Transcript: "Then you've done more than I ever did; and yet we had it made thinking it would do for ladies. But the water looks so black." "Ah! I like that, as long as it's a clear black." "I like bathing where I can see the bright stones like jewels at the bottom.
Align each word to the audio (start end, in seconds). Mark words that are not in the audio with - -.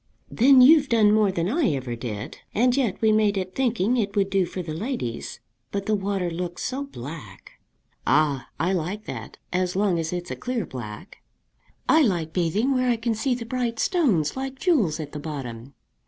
"Then 0.31 0.61
you've 0.61 0.89
done 0.89 1.13
more 1.13 1.31
than 1.31 1.47
I 1.47 1.73
ever 1.73 1.95
did; 1.95 2.39
and 2.55 2.75
yet 2.75 2.99
we 3.01 3.09
had 3.09 3.19
it 3.19 3.19
made 3.35 3.53
thinking 3.55 3.97
it 3.97 4.15
would 4.15 4.31
do 4.31 4.47
for 4.47 4.63
ladies. 4.63 5.39
But 5.71 5.85
the 5.85 5.93
water 5.93 6.31
looks 6.31 6.63
so 6.63 6.85
black." 6.85 7.61
"Ah! 8.07 8.49
I 8.59 8.73
like 8.73 9.05
that, 9.05 9.37
as 9.53 9.75
long 9.75 9.99
as 9.99 10.11
it's 10.11 10.31
a 10.31 10.35
clear 10.35 10.65
black." 10.65 11.19
"I 11.87 12.01
like 12.01 12.33
bathing 12.33 12.73
where 12.73 12.89
I 12.89 12.97
can 12.97 13.13
see 13.13 13.35
the 13.35 13.45
bright 13.45 13.77
stones 13.77 14.35
like 14.35 14.57
jewels 14.57 14.99
at 14.99 15.11
the 15.11 15.19
bottom. 15.19 15.75